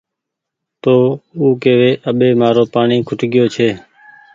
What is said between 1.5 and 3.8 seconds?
ڪيوي اٻي مآرو پآڻيٚ کٽگيو ڇي